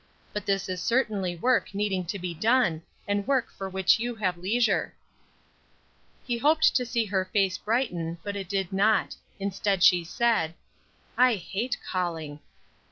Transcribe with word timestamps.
But 0.33 0.47
this 0.47 0.67
is 0.67 0.81
certainly 0.81 1.35
work 1.35 1.75
needing 1.75 2.05
to 2.05 2.17
be 2.17 2.33
done, 2.33 2.81
and 3.07 3.27
work 3.27 3.51
for 3.51 3.69
which 3.69 3.99
you 3.99 4.15
have 4.15 4.35
leisure." 4.35 4.95
He 6.25 6.39
hoped 6.39 6.75
to 6.75 6.87
see 6.87 7.05
her 7.05 7.25
face 7.25 7.59
brighten, 7.59 8.17
but 8.23 8.35
it 8.35 8.49
did 8.49 8.73
not. 8.73 9.15
Instead 9.39 9.83
she 9.83 10.03
said: 10.03 10.55
"I 11.19 11.35
hate 11.35 11.77
calling." 11.87 12.39